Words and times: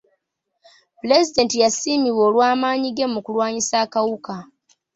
Pulezidenti 0.99 1.55
yasiimibwa 1.63 2.21
olw'amaanyi 2.29 2.89
ge 2.97 3.05
mu 3.13 3.19
kulwanyisa 3.25 3.75
akawuka. 3.85 4.35